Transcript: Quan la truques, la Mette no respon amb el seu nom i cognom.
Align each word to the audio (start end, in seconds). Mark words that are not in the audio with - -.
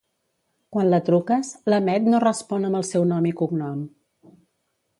Quan 0.75 0.87
la 0.93 0.99
truques, 1.09 1.51
la 1.73 1.79
Mette 1.89 2.13
no 2.13 2.21
respon 2.25 2.67
amb 2.71 2.79
el 2.81 2.89
seu 2.89 3.05
nom 3.13 3.29
i 3.33 3.35
cognom. 3.43 3.85